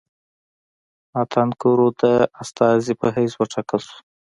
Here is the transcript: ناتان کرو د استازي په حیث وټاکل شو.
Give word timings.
ناتان 1.13 1.49
کرو 1.61 1.87
د 2.01 2.03
استازي 2.41 2.93
په 3.01 3.07
حیث 3.15 3.31
وټاکل 3.37 3.81
شو. 3.87 3.97